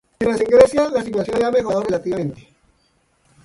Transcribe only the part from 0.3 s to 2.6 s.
en Grecia la situación había mejorado relativamente.